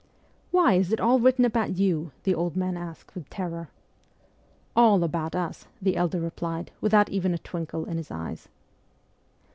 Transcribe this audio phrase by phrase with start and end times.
[0.49, 3.69] 'Why, is it all written about you?' the old man asked with terror.
[4.75, 8.47] 'All about us,' our elder replied, without even a twinkle in his eyes.